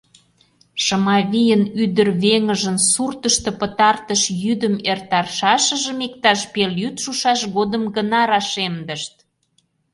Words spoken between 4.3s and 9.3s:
йӱдым эртарышашыжым иктаж пелйӱд шушаш годым гына рашемдышт.